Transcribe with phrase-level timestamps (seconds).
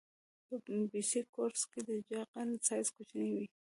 [0.47, 0.55] په
[0.91, 3.45] بیس کورس کې د جغل سایز کوچنی وي